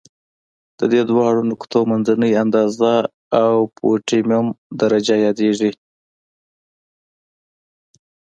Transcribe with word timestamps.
د 0.77 0.81
دې 0.91 1.01
دواړو 1.09 1.41
نقطو 1.51 1.79
منځنۍ 1.91 2.31
اندازه 2.43 2.93
اؤپټیمم 3.43 4.47
درجه 4.79 5.15
یادیږي. 5.25 5.71